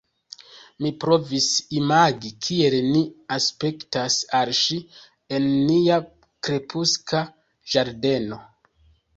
Mi 0.83 0.91
provis 1.01 1.49
imagi, 1.79 2.31
kiel 2.47 2.77
ni 2.87 3.03
aspektas 3.37 4.17
al 4.39 4.55
ŝi, 4.61 4.79
en 5.39 5.47
nia 5.69 6.01
krepuska 6.49 7.23
ĝardeno. 7.77 8.45